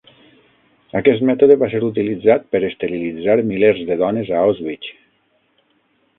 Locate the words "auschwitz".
4.49-4.91